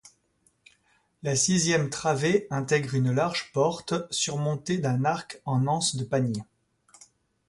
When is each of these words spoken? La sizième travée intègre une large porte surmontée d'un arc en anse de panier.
La 1.21 1.35
sizième 1.35 1.91
travée 1.91 2.47
intègre 2.49 2.95
une 2.95 3.11
large 3.13 3.51
porte 3.51 3.93
surmontée 4.11 4.79
d'un 4.79 5.05
arc 5.05 5.39
en 5.45 5.67
anse 5.67 5.95
de 5.95 6.03
panier. 6.03 6.41